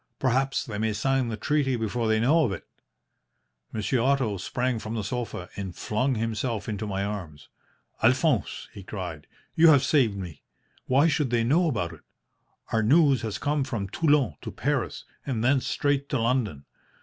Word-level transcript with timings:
Perhaps 0.17 0.65
they 0.65 0.79
may 0.79 0.93
sign 0.93 1.27
the 1.27 1.37
treaty 1.37 1.75
before 1.75 2.07
they 2.07 2.19
know 2.19 2.43
of 2.43 2.51
it.' 2.51 2.65
"Monsieur 3.71 3.99
Otto 4.01 4.37
sprang 4.37 4.79
from 4.79 4.95
the 4.95 5.03
sofa 5.03 5.47
and 5.55 5.75
flung 5.75 6.15
himself 6.15 6.67
into 6.67 6.87
my 6.87 7.03
arms. 7.03 7.49
"'Alphonse,' 8.01 8.67
he 8.73 8.81
cried, 8.81 9.27
'you 9.53 9.67
have 9.69 9.83
saved 9.83 10.17
me! 10.17 10.41
Why 10.87 11.07
should 11.07 11.29
they 11.29 11.43
know 11.43 11.69
about 11.69 11.93
it? 11.93 12.01
Our 12.71 12.81
news 12.81 13.21
has 13.21 13.37
come 13.37 13.63
from 13.63 13.89
Toulon 13.89 14.37
to 14.41 14.49
Paris, 14.49 15.05
and 15.23 15.43
thence 15.43 15.67
straight 15.67 16.09
to 16.09 16.19
London. 16.19 16.65